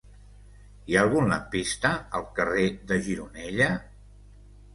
Hi 0.91 0.95
ha 0.95 1.03
algun 1.07 1.29
lampista 1.31 1.91
al 2.21 2.25
carrer 2.41 2.65
de 2.93 2.99
Gironella? 3.11 3.71